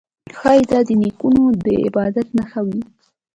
ښايي 0.37 0.63
دا 0.71 0.79
د 0.87 0.89
نیکونو 1.01 1.43
د 1.65 1.67
عبادت 1.85 2.27
نښه 2.37 2.61
وي 2.67 2.81